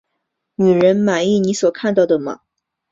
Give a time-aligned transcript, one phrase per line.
[0.55, 2.39] 女人，满意你所看到的吗？